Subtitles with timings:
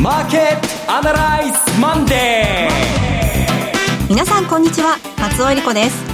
[0.00, 4.96] マーケットアナライズマンデー皆さんこんにちは。
[5.18, 6.04] 松尾英里子です。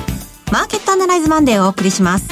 [0.51, 2.27] マーケットアナライズマンデーをお送りします。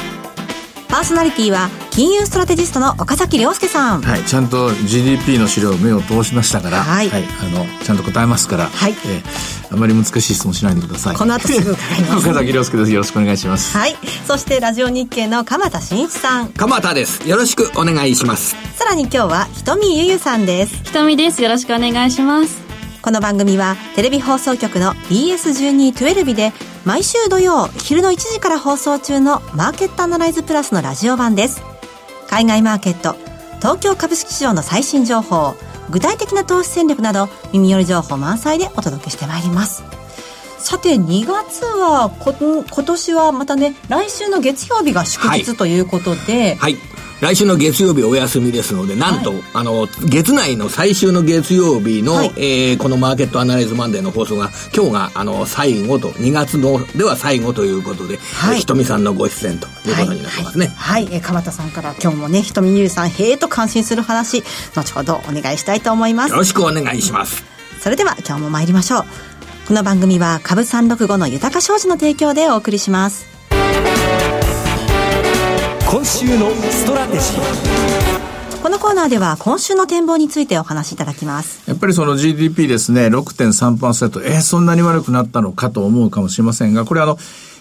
[0.89, 4.01] パーソナリティは金融ストラテジストの岡崎良介さん。
[4.01, 8.93] はい、ちゃんと GDP の資料目を通しましたから、はい、はい、あの、ちゃんと答えますから、はい。
[8.93, 11.17] えー、あまり難しい質問しないでください。
[11.17, 12.29] この後すぐ伺います。
[12.31, 12.93] 岡崎良介です。
[12.93, 13.77] よろしくお願いします。
[13.77, 13.97] はい。
[14.27, 16.49] そして、ラジオ日経の鎌田伸一さん。
[16.55, 17.29] 鎌田です。
[17.29, 18.57] よろしくお願いします。
[18.75, 20.83] さらに今日は、ひとみゆゆさんです。
[20.85, 21.43] ひとみです。
[21.43, 22.63] よろしくお願いします。
[23.03, 26.53] この番組はテレビ放送局の BS1212 で
[26.85, 31.72] 毎週土曜昼の1時から放送中のマーケットアナライズプラスのラジオ版です。
[32.33, 33.15] 海外マーケット、
[33.59, 35.55] 東京株式市場の最新情報、
[35.91, 39.85] 具体的な投資戦略など耳寄り情報満載でお届けしてまいります。
[40.57, 60.67] さて2月はこ今年はまたね来週の月曜日が祝日ということで、はい、はい来週の月曜日お休みですので、なんと、はい、あの、月内の最終の月曜日の、はい、えー、このマーケットアナライズマンデーの放送が、今日が、あの、最後と、2月のでは最後ということで、はい、ひとみさんのご出演ということになってますね。
[60.77, 64.43] はい、はい、えー、鎌田さんから今日もね、ひとみゆうさん、へえと感心する話、
[64.75, 66.31] 後ほどお願いしたいと思います。
[66.31, 67.45] よろしくお願いします。
[67.81, 69.05] それでは、今日も参りましょう。
[69.69, 73.27] この番組は、株365の豊か商事の提供でお送りします。
[75.93, 81.69] 今週のストラテジーこのコーナーでは今週の展望についてお話しいただきます。
[81.69, 87.19] やっぱりその GDP ですね、6.3%、えー、そんなに悪くなったのかと思うかもしれませんが、これあの、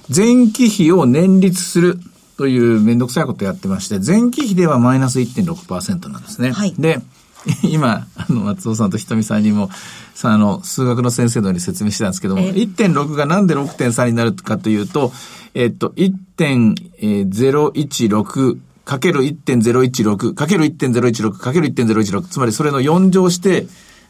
[0.07, 1.99] 前期比を年率する
[2.37, 6.53] というめんどくさいことをやってまして、前期比ではマイナス1.6%なんですね。
[6.53, 6.73] はい。
[6.79, 7.01] で、
[7.63, 9.69] 今、あの、松尾さんとひとみさんにも、
[10.13, 15.11] さあの、数学の先生のように説明してたんですけども、1.6がなんで6.3になるかというと、
[15.53, 23.67] えっと、1.016かける1.016かける1.016かける1.016つまりそれの4乗して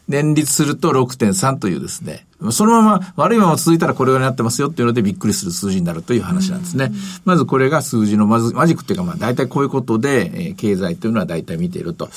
[0.08, 6.90] 年率すると6.3というですね、そのまま悪いまま続いたらこれぐらいになってますよっていうのでびっくりする数字になるという話なんですね。
[7.24, 12.08] まずこれが数字のまずマジックっていうかまあ大体こういうことで、えー、経済というのは大体見ていると。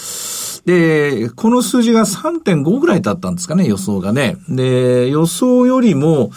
[0.66, 4.38] で、この数字が3.5ぐらいだったんですかね、予想がね。
[4.50, 6.32] で、予想よりも、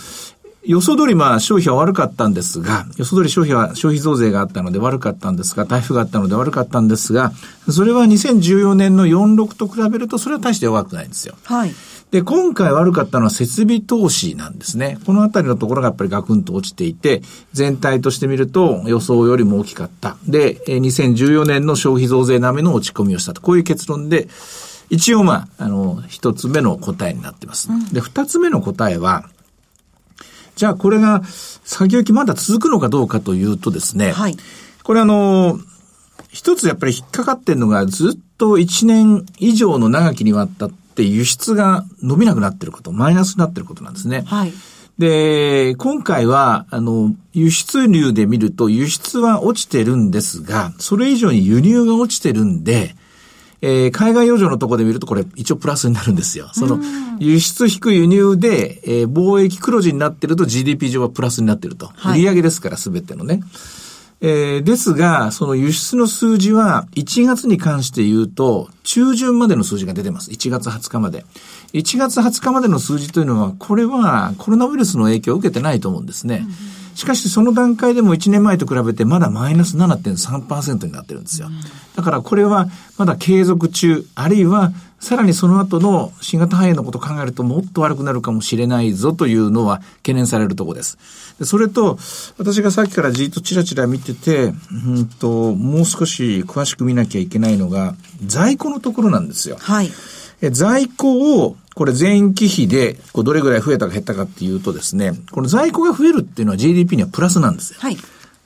[0.65, 7.33] 予想通りまあ消費は悪かったんですが、予想通り消費は消費増税があったので悪かったんですが、台風があったので悪かったんですが、
[7.71, 11.37] それは2014年の46と比べるとそれは大して弱くないんですよ。
[11.45, 11.75] はい。
[12.11, 14.99] で、今回悪かったのは設備投資なんですね。
[15.05, 20.17] このあたりのところがやっぱりガクンと落ちていて、全体として見ると予想よりも大きかった。
[20.27, 23.43] で、2014年の消費増税並みの落ち込みをしたと。
[23.43, 24.29] こういう結論で、
[24.91, 27.71] 一応まあ、あの、一つ目の答えになってます。
[27.71, 29.29] うん、で、二つ目の答えは、
[30.59, 34.37] じゃあこれが先行きまだ続くのかどうかというとですね、はい、
[34.83, 35.57] これあの、
[36.31, 44.25] 一つやっぱり引っかかってるのがずっと1年以上の長きにわたって輸出が伸びなくなってること、マイナスになってることなんですね。
[44.27, 44.53] はい。
[44.99, 52.97] で、今回は、あの、輸出入で見ると輸出は落ちてるんですが、それ以上に輸入が落ちてるんで、
[53.61, 56.51] えー、海外余剰のところで見るとこれ一応プラスになるんですよ。
[56.53, 56.79] その、
[57.19, 61.91] 輸出引く輸入で、えー、貿易黒字になってると GDP 上はプラスになってると。
[61.95, 63.41] はい、売上ですからすべてのね。
[64.21, 70.31] えー、ですが、その輸出の数字は1月に関して言うと、中旬までの数字が出てます。
[70.31, 71.25] 1月20日まで。
[71.73, 76.47] 1月20日までの数字というのは、これはコロナウイルスの影響を受けてないと思うんですね。
[76.47, 81.49] うんしかしその段階でも1年前と比べてまだマイナス7.3%になってるんですよ。
[81.95, 82.67] だからこれは
[82.97, 90.99] まだ継続中、あるいはさらにその後の新型肺炎のことを考えるともっと悪くなるかもしれないぞというのは懸念されるところです。
[91.45, 92.01] それと、
[92.37, 97.95] 私がさっきからじっとチラチラ見てて、うんと、もう少し詳しく見なきゃいけないのが、
[98.27, 99.57] 在庫のところなんですよ。
[99.61, 99.93] はい。
[100.51, 107.79] 在庫をこれ前期比で、こうどれぐらい増えたか減ったかっていうとですね、この在庫が増えるっていうのは GDP にはプラスなんですよ。
[107.79, 107.97] はい。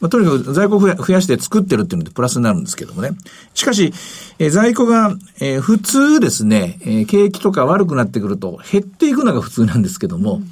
[0.00, 3.12] まあ、とにかく在庫を増やして作ってるっていうのでプラスになるんですけどもね。
[3.54, 3.94] しかし、
[4.38, 10.50] えー、在庫が、えー、普通ですね、えー、景気とか悪くなってくると減っていくのが普通なんですけども、うん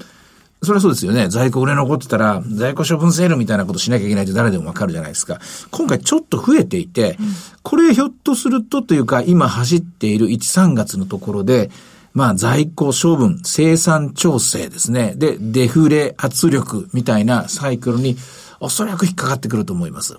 [0.63, 1.29] それはそうですよね。
[1.29, 5.41] 在庫売れ残ってたら、在庫処分セールみたいなことしなきゃいけないって誰でもわかるじゃないですか。
[5.71, 7.27] 今回ちょっと増えていて、うん、
[7.63, 11.71] これひょっとするとというか、今走っている1、3月のところで、
[12.13, 15.15] まあ、在庫処分、生産調整ですね。
[15.17, 18.17] で、デフレ圧力みたいなサイクルに
[18.59, 20.17] おそらく引っかかってくると思います。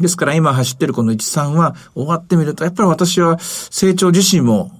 [0.00, 4.72] ですから今走ってるこの13は終わってみると、やっぱり私は成長自身も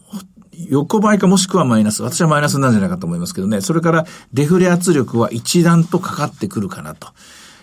[0.71, 2.03] 横ばいかもしくはマイナス。
[2.03, 3.61] 私はマイナスなんじゃないかと思いますけどね。
[3.61, 7.09] それからデフレ圧力は一段とかかってくるかなと。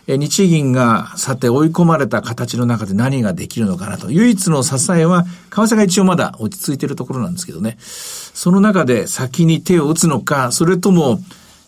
[0.08, 4.12] 日銀がさて追い込まれた形の中で何ができるのかなと。
[4.12, 7.78] 唯一の支えは、為替が一応まだ落ち着いているところなんですけどね。
[7.80, 11.20] その中で先に手を打つのか、それとも、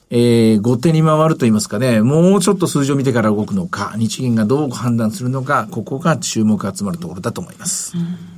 [0.10, 7.98] えー、後手に回ると言いますかね、もうちょっと数字を見てから動くのか、日銀がどう判断するのか、ここが注目集まるところだと思います。
[7.98, 8.33] うん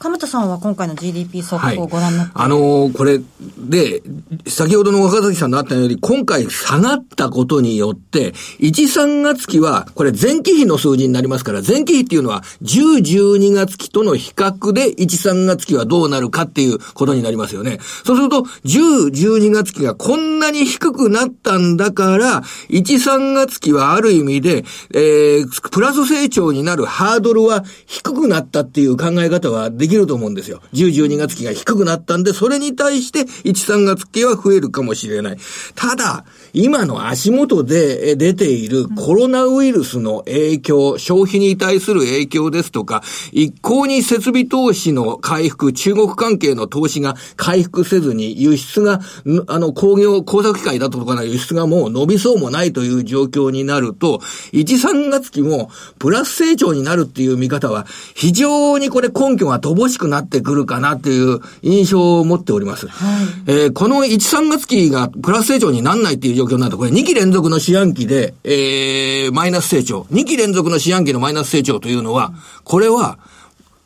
[0.00, 3.20] 鎌田さんは今回の GDP 速報をご覧になって、はい、あのー、これ
[3.58, 4.02] で、
[4.48, 17.78] 先ほどの若崎さんのあったように、今回下がったことによって、1、3月期は、これ前期比の数字になりますから、前期比っていうのは、10、12月期との比較で、1、3月期はどうなるかっていうことになりますよね。
[18.02, 24.64] そうすると、10、12月期がこんなに低くなったんだから、1、3月期はある意味で、
[24.94, 30.62] えー、プラス成長になるハードルは低くなったっていう考え方はでききると思うんですよ。
[30.72, 35.38] 10、12月期が低くなったんで、それに対して1、3月期は増えるかもしれない。
[35.74, 43.02] ただ、今の足元で出ているコロナウイルスの影響、消費に対する影響ですとか、
[43.32, 49.00] 一向に設備投資の回復、中国関係の投資が回復せずに、輸出が、
[49.46, 54.18] あの、工業、工作機械だとかな輸出がもう伸びそうもないという状況になると、
[54.52, 62.88] 1、3月期もプラス成長になるっていう見方は、非常にこれ根拠が乏しくなってくるかなっていう印象を持っております。
[62.88, 70.02] はい、えー、この1、3月期がプラス成長になんないっていう状況になると、これ2期連続の四半期で、えー、マイナス成長。
[70.10, 72.32] 2期連続の四半期のマイナス成長というのは、
[72.64, 73.18] これは、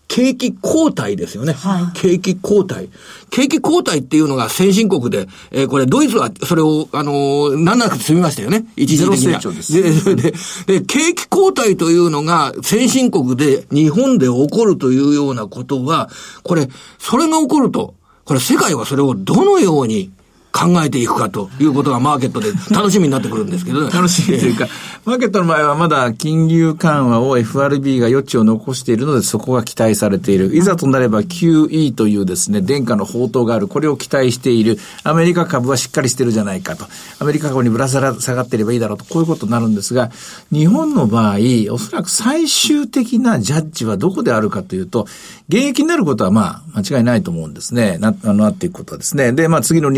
[0.06, 1.54] 景気後退ですよね。
[1.54, 2.88] はい、景気後退。
[3.30, 8.66] 景気後退っていうのが先進国で、えー、これドイツはそれを、あのー、なんなく済みましたよね。
[8.76, 9.40] 一時的には。
[9.40, 10.34] で、で、
[10.66, 16.10] で、景気後退というのが先進国で日本で起こるというようなことは、
[16.42, 16.68] これ、
[16.98, 20.12] それが起こると、これ世界はそれをどのように
[20.54, 24.68] 考えていくかということがマーケットで楽しみになってくるんですけど、ね、楽しみというか、
[25.04, 30.56] マーケットの場合はまだ金融緩和を FRB が余地を残しているので、そこが期待されている。
[30.56, 33.66] いざとなれば QE というですね、殿下の宝刀がある。
[33.66, 34.78] これを期待している。
[35.02, 36.86] アメリカ株はしっかりしてるじゃないかと。
[37.18, 39.04] アメリカ株にぶら下がっていればいいだろうと。
[39.06, 40.12] こういうことになるんですが、
[40.52, 41.38] 日本の場合、
[41.72, 45.08] おそらく最終的なジャッジはどこであるかというと、
[45.48, 47.98] 現役になることはまあ間違いないと思うんですね。
[47.98, 49.32] な、あの、あっていくことはですね。
[49.32, 49.90] で、まあ次の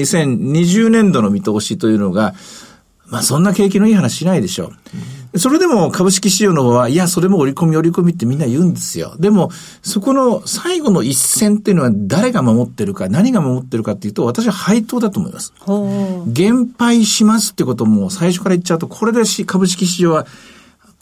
[0.53, 2.35] 2020年度の見通しというのが、
[3.09, 4.73] まあそんな景気のいい話しないでしょ
[5.35, 5.39] う。
[5.39, 9.17] それでも株式市場の方は、いや、それも織り込み織り込みってみんな言うんですよ。
[9.19, 9.51] でも、
[9.83, 15.53] そこの最後の一線っていうのは誰が守ってるか、何が守ってるかっていうと、私は配当だと思います。
[16.27, 20.27] 減配しますってことも最初から言っちゃうと、これで株式市場は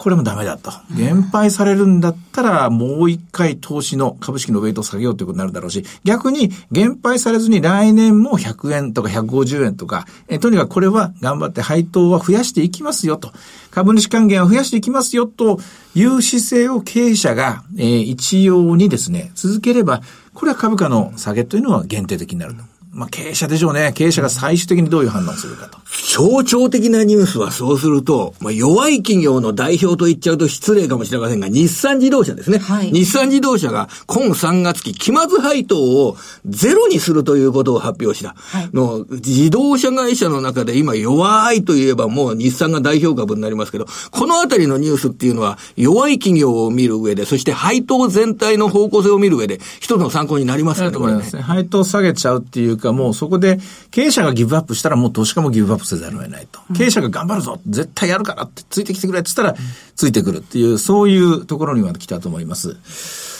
[0.05, 0.71] これもダメだと。
[0.95, 13.33] 減配されるんだったら、もう一回投資の株式のウェイトを下げようということになるだろうし、逆に減配されずに来年も100円とか150円とか、えとにかくこれは頑張って配当は増やしていきますよと。
[13.71, 15.59] 株主還元を増やしていきますよと
[15.95, 20.03] いう姿勢を経営者が、えー、一様にですね、続ければ、
[20.35, 22.74] これは株価の下げというのは限定的になると。
[22.95, 23.93] まあ、経営者でしょうね。
[23.95, 25.79] 経営者が最終的にどういう判断をするかと。
[25.95, 32.59] 象徴的なニュースはそうすると、まあ、弱い企業の代表と言っちゃうと失礼かもしれませんが、日産自動車ですね。
[32.59, 38.35] はい、日産自動車が今3月期、期末配当をゼロにするということを発表した。
[38.37, 50.95] はい、の自動車会社の中で今弱いといえばもう日産が代表株になりますけど、このあたりのニュースっていうのは弱い企業を見る上で、そして配当全体の方向性を見る上で、一つの参考になりますかね。
[51.35, 51.43] ね。
[51.43, 53.59] 配当下げちゃうっていうか、もうそこで
[53.91, 56.61] 経営者がギブアップしたらもう投資家もギブアップせざるを得ないと。
[56.77, 59.59] 経営者が頑張るぞ絶対やるからってついてきてくれって言ったら、
[59.97, 63.34] ついてくるっていう、そういうところには来たと思います。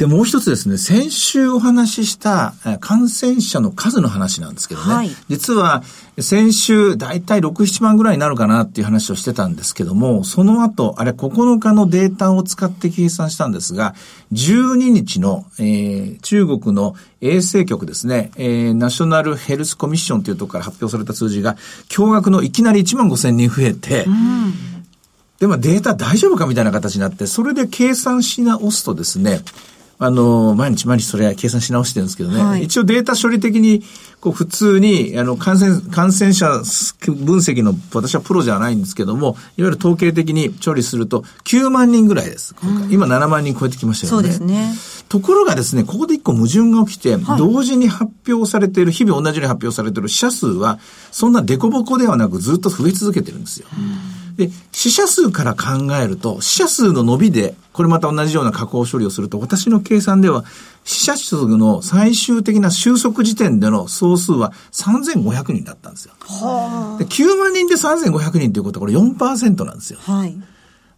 [0.00, 5.82] で、もう一つですね、先週お話しした感染者の数の話なんですけどね、はい、実は
[6.18, 13.94] 先週だいたい6、7万ぐらいになるかなっていう話をしてたんですけども、その後、あれ9日のデータを使って計算したんですが、
[14.32, 21.58] 12日の、えー、中国の衛生局ですね、えー、ナショナルヘルスコミッションというところから発表された数字が、
[21.90, 24.54] 驚愕のいきなり1万5千人増えて、うん。
[25.40, 29.40] でもデータ大丈夫かみたいな形になって、それで計算し直すとですね、
[30.02, 32.42] あの、毎日毎日それは計算し直してるんですけどね。
[32.42, 33.82] はい、一応データ処理的に、
[34.20, 36.62] こう普通に、あの、感染、感染者分
[37.36, 42.54] 析の、私はプロじゃないんですけども、いわゆる統計的に処理すると、9万人ぐらいです。
[42.88, 44.22] 今7万人超えてきましたよね。
[44.22, 44.74] そうですね。
[45.10, 50.78] ところがですね、ここで一個矛盾が起きて、はい、同時に発表されている、日々同じように発表されている死者数は、
[51.12, 53.66] そんな凸凹ではなくずっと増え続けてるんですよ。
[54.40, 60.44] で、死者数から考えると、死者数の伸びで、これまた同じような加工処理をすると、私の計算では、
[60.84, 66.14] 死者数の最終的な収束時点での総数は3500人だったんですよ。
[66.20, 69.98] はあ、で9万人で3500人ということはこれ4%なんですよ。
[70.02, 70.34] はい。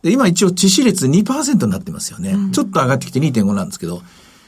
[0.03, 2.37] で、今一応致死率2%になってますよね。
[2.53, 4.03] ちょっと上がってきて2.5なんですけど、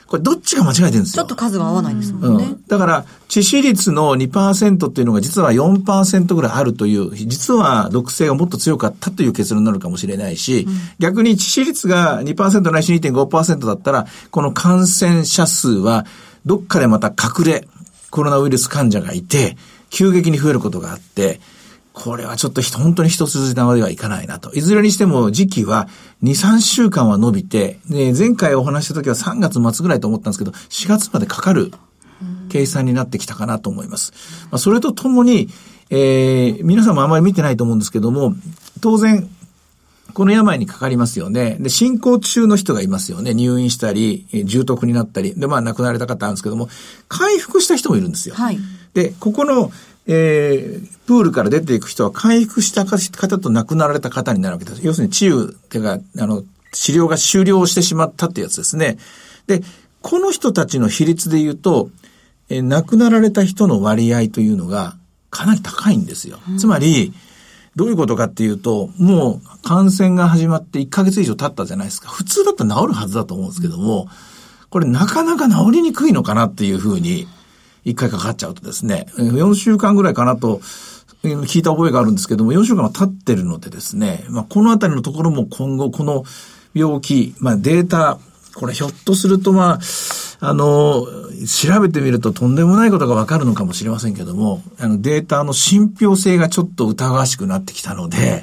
[0.07, 1.23] これどっちが間違えてるんですよ。
[1.23, 2.45] ちょっと数が合わないんですもんね。
[2.45, 10.67] うん、だから、致死率の2%っていうのが実は4%ぐらいあるという、実は毒性がもっと強かったという結論になるかもしれないし、
[10.99, 16.05] 逆に致死率が2%ないし2.5%だったら、この感染者数は
[16.45, 17.67] どっかでまた隠れ
[18.11, 19.57] コロナウイルス患者がいて、
[19.91, 21.41] 急激に増えることがあって、
[21.95, 24.53] これはちょっとひ本当に一筋縄ではいかないなと。
[24.53, 25.89] いずれにしても時期は
[26.25, 31.73] 2、3週間は伸びて、で前回お話した時は3月末ぐらいと思ったんですけど、4月までかかる
[32.51, 34.13] 計算になってきたかなと思います。
[34.51, 35.49] まあ、それとともに、
[35.89, 38.35] えー、皆さんもあまり見てないと思うんですけども、
[38.81, 39.31] 当然、
[40.15, 41.59] この病にかかりますよね。
[41.61, 43.35] で、進行中の人がいますよね。
[43.35, 45.35] 入院したり、えー重篤になったり。
[45.39, 46.69] で、まあ亡くなられた方あるんですけども、
[47.09, 48.35] 回復した人もいるんですよ。
[48.35, 48.59] はい
[48.95, 49.71] で、ここの、
[50.07, 54.85] えー、プールから出ていく人は回復した方と亡くなられた方になるわけです。
[54.85, 56.43] 要するに治癒っていうか、あの、
[56.73, 58.99] 治療が終了してしまったってやつですね。
[59.47, 59.63] で、
[60.03, 61.91] この人たちの比率で言うと、
[62.51, 64.97] えー亡くなられた人の割合というのが
[65.31, 66.39] かなり高いんですよ。
[66.59, 67.15] つまり、
[67.77, 72.09] どういうことかっていうと、もう感染が始まって1ヶ月以上経ったじゃないですか。
[72.09, 74.09] 普通だったら治るはずだと思うんですけども、
[74.71, 77.27] これなかなか治りにくいのかなっていうふうに、
[77.85, 80.61] 一回かかっちゃうとですね、えー4週間ぐらいかなと、
[81.23, 86.25] えー聞いた覚えがあるんですけども、4週間は経ってるのでですね、まあ、このあたりのところも今後この
[86.75, 88.19] 病気、まあ、データ、
[88.55, 89.81] これひょっとするとまあ、
[90.41, 91.07] あの、
[91.47, 98.43] 調べてみるととんでもないことがわかるのかもしれませんけども、あのデータの信憑性がちょっと疑わしくなってきたので、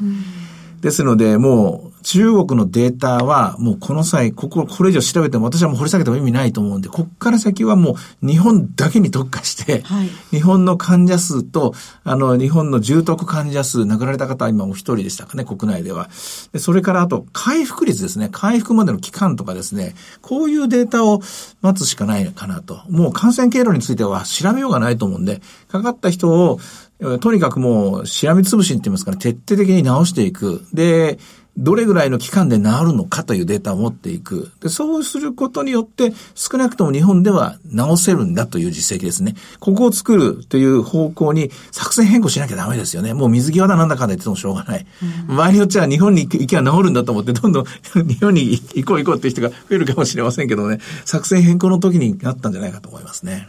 [0.82, 16.10] ですので、もう、中国のデータは、もうこの際、ここ、これ以上調べても、私はもう掘り下げても意味ないと思うんで、こっから先はもう、日本だけに特化して、はい日本の患者数と、あの、日本の重篤患者数、亡くなられた方は今お一人でしたかね、国内では。
[16.54, 18.30] でそれからあと、回復率ですね。
[18.32, 19.96] 回復までの期間とかですね。
[20.22, 21.22] こういうデータを
[21.62, 22.82] 待つしかないかなと。
[22.90, 26.60] もう感染経路については調べようがないと思うんで、かかった人を、
[27.00, 30.66] えーとにかくもう、しらみつぶしにって言いますから、徹底的に治していく。
[30.74, 31.20] で、
[31.58, 34.52] どれぐらいの期間で治るのかというデータを持っていく。
[34.62, 39.36] で、そうすることによって、少なくとも日本では治せるんだという実績ですね。
[39.60, 43.14] ここを作るという方向に作戦変更しなきゃダメですよね。
[43.14, 44.86] もう水際だなんだかんだ言ってもしょうがない。
[45.28, 47.66] 場合によっちゃ日本に行けば治るんだと思って、どんどん
[48.08, 53.46] 日本に行こう行こうっていう人が増えるかもしれませんけどね、作戦変更の時になったんじゃないかと思いますね。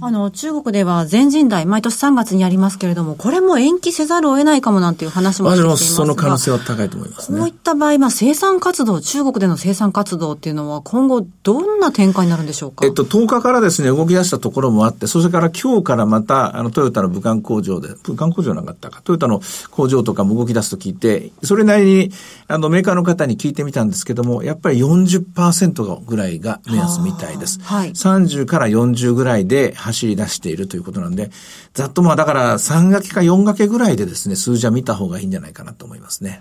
[0.00, 5.96] あの、中国では全人代、毎年3月にやりますけれども、これも延期せざるを得ないかもなんていう話も出私もてきていますが。
[5.96, 7.37] その可能性は高いと思いますね。
[7.38, 12.84] こういった場合、まあ、生産活動、中国での生産活動っていうのは、今後、どんな展開になるんでしょうか？
[12.86, 19.40] えっと、10日からですね、動き出したところもあって、それから今日からまた、あの、トヨタの武漢工場で、武漢工場なかったか、トヨタの
[19.70, 22.12] 工場とかも動き出すと聞いて、それなりに、
[22.46, 27.60] あの、メーカーの方に聞いてみたんですけども、やっぱり40%ぐらいが目安みたいです。
[27.62, 31.30] はい30から40ぐらいで走り出しているということなんで、
[31.74, 36.40] ざっとまあ、だから3掛けか4掛けぐらいでですね、数字は見た方がいいんじゃないかなと思いますね。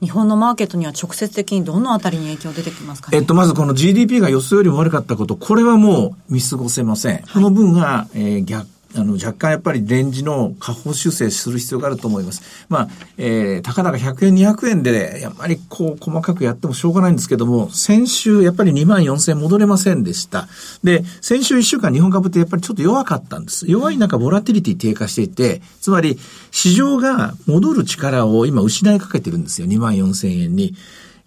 [0.00, 3.18] 日本のマーケットには直接的にどのあたりに影響出てきますかね？
[3.18, 7.22] えっと、まずこの GDP が予想よりも悪かったこと、これはもう見過ごせません。
[7.32, 8.66] この分が、えー逆、
[8.96, 12.42] あの、若干やっぱりレンジの下方修正する必要があると思います。
[12.68, 20.48] まあ、えー、たかだか100円、200円で、やっぱりこう、細かくやってもしょうがないんですけども、先週、やっぱり2万4000戻れませんでした。
[20.82, 23.70] で、先週1週間日本株ってやっぱりちょっと弱かったんです。
[23.70, 26.18] 弱い中、ボラティリティ低下していて、つまり、
[26.50, 29.68] 市場が戻る力を今失いかけてるんですよ。
[29.68, 30.74] 2万4000円に。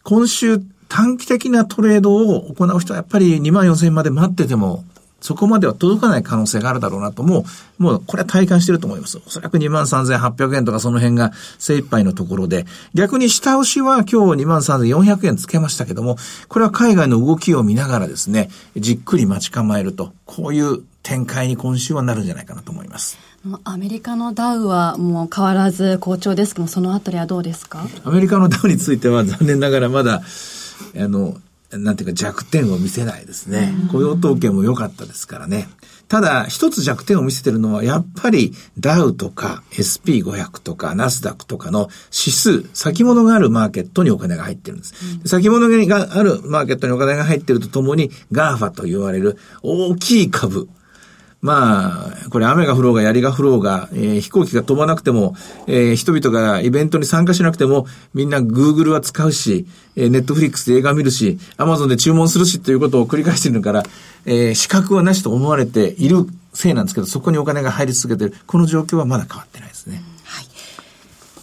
[0.04, 4.84] 今週、短期的なトレードを行う人はやっぱり2万4000円まで待ってても、
[5.24, 7.46] そこまでは届かない可能性があるだろうなと、も
[7.80, 9.22] う、もうこれは体感してると思います。
[9.26, 16.18] おそらく2万3800円とかその辺が精一杯のところで、逆に下押しは今日2万3400円つけましたけども、
[16.50, 23.18] これは海外の動きを見ながらですね、じっくり待ち構えると、こういう展開に今週はなるんじゃないかなと思います。
[23.64, 27.86] アメリカのダウはもう変わらず好調ですけども、そのあたりはどうですか？
[28.04, 30.22] アメリカのダウについては残念ながらまだ、
[30.96, 31.36] あの、
[31.78, 33.74] なんていうか弱点を見せないですね。
[33.92, 35.68] 雇用統計も良かったですからね。
[36.08, 44.94] ただ、一つ弱点を見せてるのは、やっぱりダウとか SP500 とかナスダックとかの指数、先物があるマーケットにお金が入ってるんです。
[45.26, 50.68] 先物があるマーケットにお金が入ってるとともに、GAFA と言われる大きい株、
[51.44, 55.36] まあ、これ雨が降ろうが槍が降ろうが、えー飛行機が飛ばなくても、
[55.68, 63.84] えー人々がイベントに参加しなくても、みんな Google は使うし、えー、Netflix で映画見るし、Amazon で注文するしということを繰り返してるから、
[64.26, 68.42] えー資格はなしと思われているせいなんですけど、そこにお金が入り続けている。
[68.48, 70.02] この状況はまだ変わってないですね。
[70.24, 70.46] はい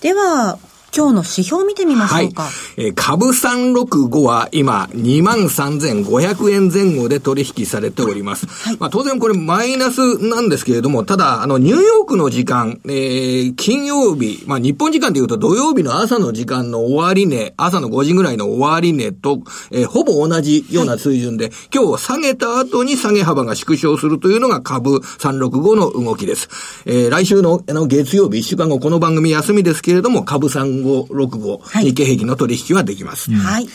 [0.01, 0.59] では、
[0.97, 2.43] 今日の指標を見てみましょうか。
[2.43, 2.53] はい。
[2.77, 8.47] えー株365は今、23,500円前後で取引されております。
[8.79, 26.49] まあ当然これマイナスなんですけれども、ただ、あの、ニューヨークの時間、えー金曜日、まあ日本時間で言うと土曜日の朝の時間の終値、朝の5時ぐらいの終値と、えーほぼ同じような水準で、今日下げた後に下げ幅が縮小するというのが株365の動きです。
[26.87, 30.49] えー来週のあの月曜日、1週間後、この番組休みですけれども、株
[30.83, 33.31] 3565、はい日経平均の取引はできます。
[33.33, 33.69] はい。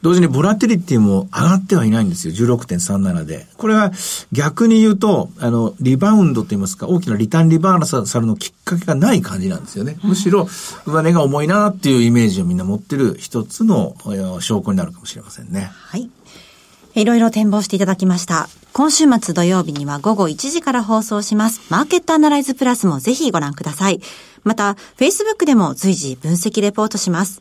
[0.00, 2.34] 同時にボラテリティも上がってはいないんですよ。
[2.34, 3.46] 16.37で。
[3.56, 3.90] これは
[4.30, 9.98] 逆に言うと、あの、リバウンドといいますか、大きなリターンリバーサルのきっかけがない感じなんですよね。
[10.04, 10.48] むしろ、
[10.86, 15.70] 上値が重いなっていうイメージをみんな持ってる一つのえー証拠になるかもしれませんね。
[15.72, 16.08] はい。
[16.98, 18.48] いろいろ展望していただきました。
[18.72, 21.60] 今週末土曜日には午後1時から放送します。
[21.70, 24.00] マーケットアナライズプラスもぜひご覧ください。
[24.42, 27.40] また、Facebook でも随時分析レポートします。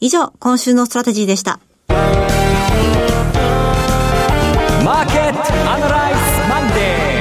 [0.00, 1.60] 以上、今週のストラテジーでした。
[1.88, 7.14] マーケットアナライズマンデ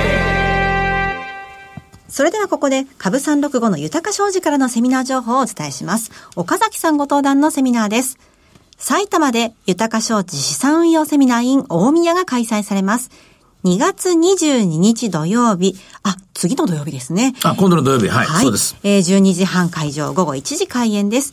[2.10, 6.12] それではここで株365の豊か商事からのセミナー情報をお伝えします。
[6.36, 8.18] 岡崎さんご登壇のセミナーです。
[8.84, 13.12] 埼玉で豊か商事資産運用セミナー in 大宮が開催されます。
[13.64, 17.34] 2月22日土曜日、あ、次の土曜日ですね。
[17.46, 18.76] あ、今度の土曜日、はい、そうです。
[18.84, 21.32] えー12時半会場、午後1時開演です。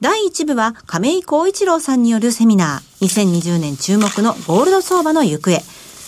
[0.00, 5.60] 第1部は亀井光一郎さんによるセミナー、2020年注目のゴールド相場の行方。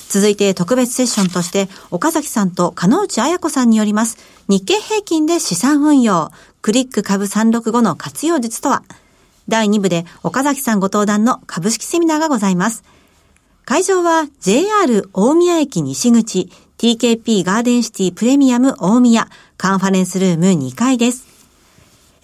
[0.09, 6.31] 続いて特別セッションとして、岡崎さんと金内彩子さんによります、日経平均で資産運用、
[6.63, 8.85] クリック株365の活用術とは、
[9.49, 12.85] 第2部で岡崎さんご登壇の株式セミナーがございます。
[13.65, 21.27] 会場は JR 大宮駅西口 TKP ガーデンシティプレミアム大宮カンファレンスルーム2階です。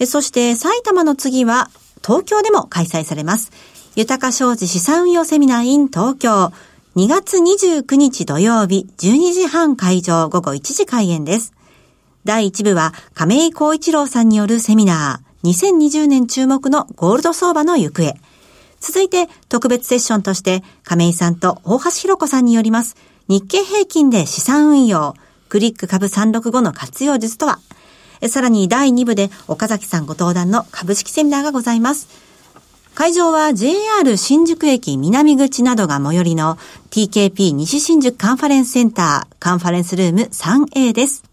[0.07, 1.71] そして埼玉の次は
[2.05, 3.53] 東京でも開催されます。
[3.97, 6.53] 豊か商事資産運用セミナー in 東京
[6.97, 11.53] 2月29日土曜日12時半会場午後1時開演です。
[12.25, 18.15] 第1部は亀井光一郎さんによるセミナー2020年注目のゴールド相場の行方。
[18.81, 22.97] 続いて特別セッションとして亀井さんと大橋弘子さんによります
[23.29, 25.15] 日経平均で資産運用
[25.51, 27.59] クリック株365の活用術とは
[28.29, 32.09] さらに第2部で岡崎さんご登壇の株式セミナーがございます。
[32.95, 36.59] 会場は JR 新宿駅南口などが最寄りの
[36.91, 41.30] TKP 西新宿カンファレンスセンターカンファレンスルーム 3A です。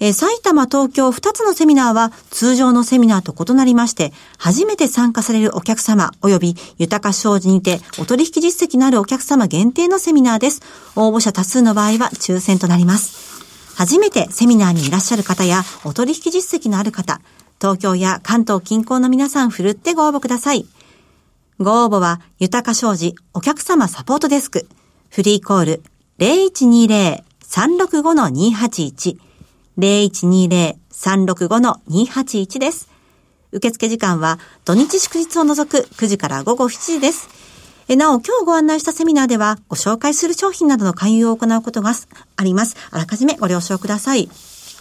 [0.00, 10.62] えー埼玉、東京2つのセミナーは通常のセミナーと異なりまして、初めて参加されるお客様及び豊か商事にてお取引実績のあるお客様限定のセミナーです。
[10.96, 13.42] 応募者多数の場合は抽選となります。
[13.76, 17.20] 初めてセミナーにいらっしゃる方やお取引実績のある方、
[17.60, 20.66] 東京や関東近郊の皆さんふるってご応募ください。
[21.58, 24.66] ご応募は、豊か商事お客様サポートデスク、
[25.10, 25.82] フリーコール
[26.18, 29.16] 0120-365-281、
[29.78, 32.88] 0120-365-281です。
[33.52, 37.28] 受付時間は土日祝日を除く9時から午後7時です。
[37.88, 41.92] なお、今日ご案内したセミナーでは、ご紹介する商品などの勧誘を行うことが
[42.36, 42.78] あります。
[42.90, 44.30] あらかじめご了承ください。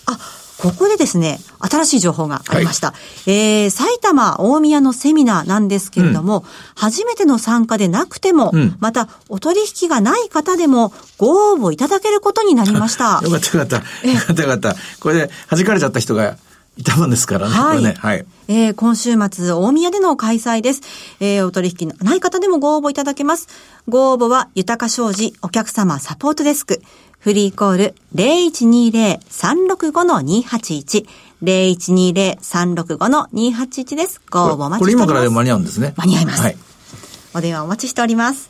[0.06, 0.17] あ、
[0.63, 2.93] ここでですね、新しい情報がありました。
[3.28, 13.19] えー、埼玉大宮のセミナーなんですけれども、初めての参加でなくても、うんまたお取引がない方でもご応募いただけることになりました。
[13.28, 14.08] よかったよかった。
[14.08, 14.76] よかったよかった。
[15.02, 16.38] これで弾かれちゃった人が
[16.78, 17.54] いたもんですからね。
[17.54, 17.95] はいね。
[17.97, 18.26] はい。
[18.47, 20.82] えー今週末、大宮での開催です。
[21.19, 23.47] えーお取引のない方でもご応募いただけます。
[23.89, 26.82] ご応募は、豊か商事お客様サポートデスク。
[27.23, 31.05] フリーコール0120-365-281。
[31.41, 34.19] 0120-365-281です。
[34.29, 35.05] ご応募お待これちしております。
[35.05, 35.93] 今からでも間に合うんですね。
[35.95, 36.57] 間に合いますはい。
[37.33, 38.49] お電話お待ちしております。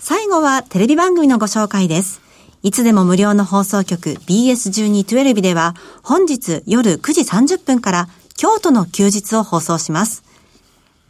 [0.00, 2.20] 最後はテレビ番組のご紹介です。
[2.64, 10.24] いつでも無料の放送局 BS1212 では本日夜9時30分から京都の休日を放送します。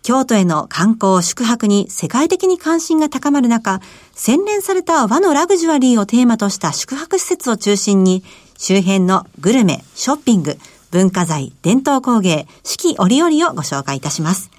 [0.02, 3.80] 京都への観光、宿泊に世界的に関心が高まる中、
[4.22, 8.22] 洗練された和のラグジュアリーをテーマとした宿泊施設を中心に、
[8.58, 10.58] 周辺のグルメ、ショッピング、
[10.90, 14.50] 文化財、伝統工芸、四季折々をご紹介いたします。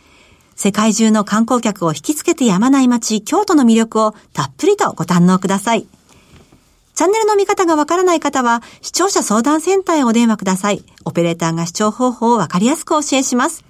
[0.56, 5.86] 世界中の観光客を引きつけてやまない街、京都の魅力をたっぷりとご堪能ください。
[6.96, 10.84] チャンネルの見方がわからない方は、視聴者相談センターへお電話ください。
[11.06, 13.64] オペレーターが視聴方法をわかりやすくお教えします。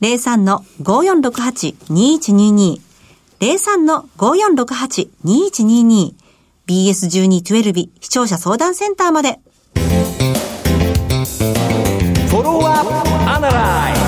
[0.00, 2.89] 03-5468-2122
[3.40, 6.14] 03-5468-2122
[6.66, 9.38] BS1212 視聴者相談センターまで。
[12.28, 12.90] フォローアップ
[13.30, 14.00] アナライ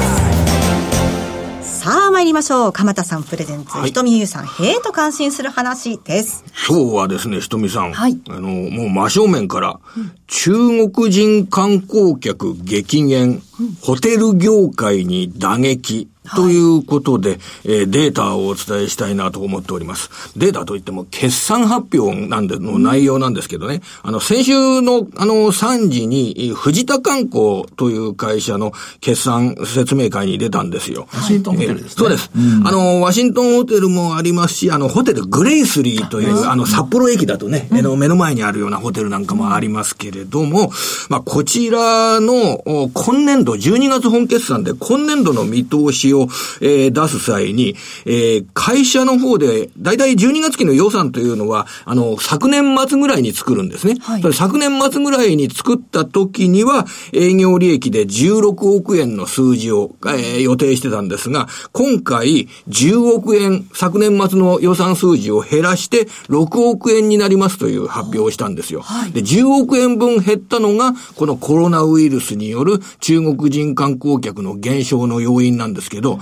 [2.22, 2.72] 参りましょう。
[2.72, 6.44] 鎌田さんプレゼンツ、はいひとみゆうさん、へえと感心する話です。
[6.68, 7.92] 今日はですね、ひとみさん。
[7.92, 9.80] はいあの、もう真正面から、
[10.28, 10.52] 中
[10.88, 13.42] 国人観光客激減、
[13.80, 20.10] ホテル業界に打撃、ということで、えーデータをお伝えしたいなと思っております。
[20.36, 31.08] データといっても、決算発表なんで、の内容なんですけどね、あの、先週の、あの、3時に、えー藤田観光という会社の決算説明会に出たんですよ。
[31.12, 31.90] ワシントンホテルですね。
[31.96, 32.30] そうです。
[32.64, 40.70] あの、ワシントンホテルもありますし、あの、ホテルグレイスリーという、あの、札幌駅だとね、目の目の前にあるようなホテルなんかもありますけれども、
[41.08, 46.28] まあ、こちらの、お今年度、12月本決算で今年度の見通しを、
[46.60, 53.96] えー出す際に、えー会社の方で、だいたい12月期の予算というのは、あの、昨年末ぐらいに作るんですね。
[54.00, 68.82] はいそれ昨年末ぐらいに作った時には、営業利益で16億円の数字を、えー予定してたんですが、今回10億円、昨年末の予算数字を減らして6億円になりますという発表をしたんですよ。
[69.12, 76.18] で、10億円分減ったのが、このコロナウイルスによる中国人観光客の減少の要因なんですけど、ど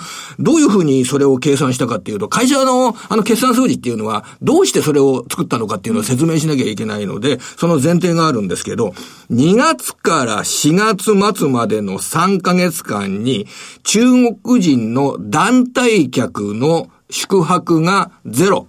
[0.55, 8.95] ういうふうにそれを計算したかっていうと、会社のあの決算数字っていうのは、どうしてそれを作ったのかっていうのを説明しなきゃいけないので、その前提があるんですけど、
[9.31, 13.47] 2月から4月末までの3ヶ月間に、
[13.83, 14.03] 中
[14.45, 18.67] 国人の団体客の宿泊がゼロ。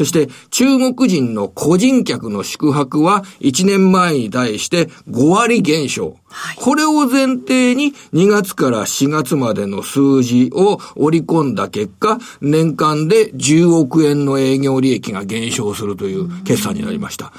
[0.00, 6.16] そして、中国人の個人客の宿泊は1年前に対して5割減少。
[6.56, 17.30] これを前提に2月から4月までの数字を織り込んだ結果、年間で10億円の営業利益が減少するという決算になりました。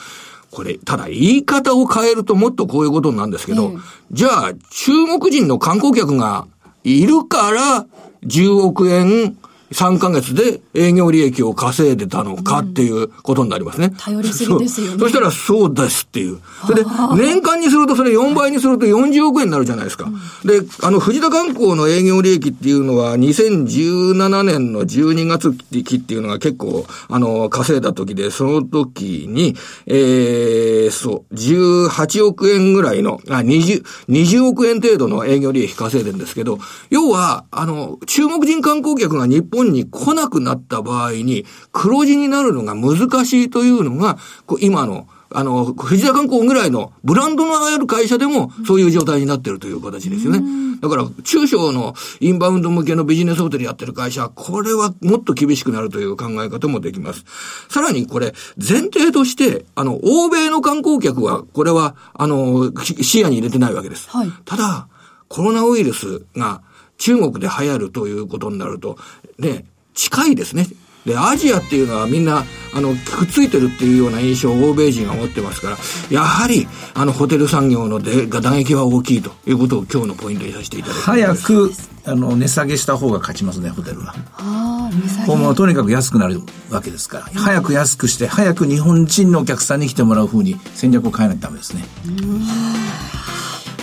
[0.52, 3.74] これ、ただ言い方を変えるともっとこういうことなんですけど、
[4.12, 6.46] じゃあ中国人の観光客が
[6.84, 7.88] いるから
[8.28, 9.36] 10億円
[9.72, 13.92] 3ヶ月で営業利益を稼いでたのかっていうことになりますね。
[13.98, 16.40] 頼りすぎですよねそうそしたらそうですっていう。
[16.66, 20.10] それで、年間にするとそれ4倍にすると40億円になるじゃないですか。
[20.44, 25.54] で、あの、藤田観光の営業利益っていうのは2017年の12月
[25.84, 29.56] 期っていうのが結構、あの、稼いだ時で、その時に、
[29.88, 44.18] えー、そう、18億円ぐらいの、あ、20、20億円程度の営業利益稼いでるんですけど、要は、あの、中国人観光客が日本に来なくなった場合に、黒字になるのが難しいというのが、
[44.60, 50.42] 今の、あの、藤田観光ぐらいのブランドのある会社でもそういう状態になってるという形ですよね。
[50.82, 57.24] だから、中小のインバウンド向けのビジネスホテルやってる会社は、これはもっと厳しくなるという考え方もできます。
[57.70, 64.10] さらにこれ、前提として、あの、欧米の観光客は、これは、あの、し視野に入れてないわけです。
[64.10, 64.88] はいただ、
[65.32, 66.62] コロナウイルスが
[67.02, 68.98] 中国で流行るということになると、
[69.40, 70.68] ね、近いですね。
[71.06, 72.44] で、アジアっていうのはみんな、
[72.76, 75.78] あの、くっついてるっていうような印象を欧米人が持ってますから、
[76.12, 81.06] やはり、あの、ホテル産業のでが打撃は大きいということを今日のポイントにさせていただきます。
[81.10, 81.72] 早く、
[82.06, 84.14] あの、値下げした方が勝ちますね、ホテルは。
[84.38, 91.84] ああ、値下げこうもうとにかく安くなるわけですから、早く安くして、早く日本人のお客さんに来てもらう風に戦略を変えないとダメですね。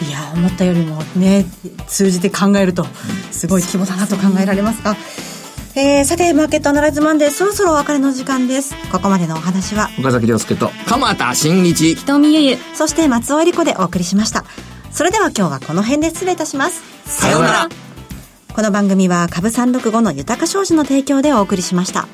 [0.07, 1.45] いや思ったよりもね
[1.87, 2.85] 通じて考えると
[3.33, 4.97] すごい規模だなと考えられますが、
[5.75, 10.71] えー、さてマーケットアナライズマンデーそろそろお別れの時間ですここまでのお話は岡崎亮介と。
[10.87, 11.95] 鎌田新一。
[11.95, 14.45] 瞳ゆゆそして松尾恵理子でお送りしました
[14.91, 17.69] それでは今日はこの辺で失礼いたしますさようなら。
[18.59, 22.09] この番組は株365の豊か商事の提供でお送りしました